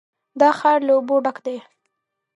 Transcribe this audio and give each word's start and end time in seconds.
دا 0.39 0.49
ښار 0.59 0.79
له 0.87 0.93
اوبو 0.97 1.15
ډک 1.25 1.37
دی. 1.45 1.57